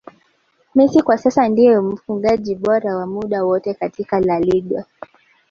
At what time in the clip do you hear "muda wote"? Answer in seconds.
3.07-3.73